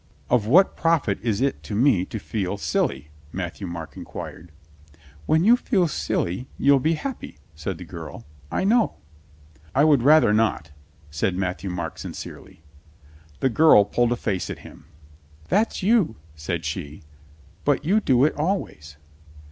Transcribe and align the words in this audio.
"Of 0.31 0.47
what 0.47 0.75
profit 0.75 1.19
is 1.21 1.41
it 1.41 1.61
to 1.61 1.75
me 1.75 2.05
to 2.05 2.17
feel 2.17 2.57
silly.?" 2.57 3.11
Mat 3.31 3.57
thieu 3.57 3.67
Marc 3.67 3.95
inquired. 3.95 4.51
"When 5.27 5.43
you 5.43 5.55
feel 5.55 5.87
silly 5.87 6.47
you'll 6.57 6.79
be 6.79 6.95
happy," 6.95 7.37
said 7.53 7.77
the 7.77 7.83
girl. 7.85 8.25
"I 8.51 8.63
know." 8.63 8.95
"I 9.75 9.83
would 9.83 10.01
rather 10.01 10.33
not," 10.33 10.71
said 11.11 11.37
Matthieu 11.37 11.69
Marc 11.69 11.99
sin 11.99 12.13
cerely. 12.13 12.61
The 13.41 13.49
girl 13.49 13.85
pulled 13.85 14.11
a 14.11 14.15
face 14.15 14.49
at 14.49 14.65
him. 14.65 14.85
"That's 15.49 15.83
you," 15.83 16.15
said 16.33 16.65
she. 16.65 17.03
"But 17.63 17.85
you 17.85 17.99
do 17.99 18.25
it 18.25 18.33
always." 18.35 18.97